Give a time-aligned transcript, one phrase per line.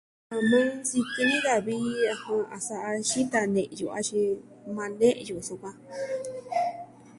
[0.89, 4.31] Sikɨ ni da vii, ajan, a sa'a xita ne'yu, axin,
[4.75, 5.77] maa ne'yu sukuan.